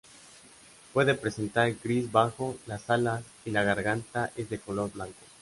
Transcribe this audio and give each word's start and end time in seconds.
Puede 0.95 1.13
presentar 1.13 1.71
gris 1.75 2.11
bajo 2.11 2.57
las 2.65 2.89
alas 2.89 3.21
y 3.45 3.51
la 3.51 3.61
garganta 3.61 4.31
es 4.35 4.49
de 4.49 4.57
color 4.59 4.91
blanco. 4.91 5.21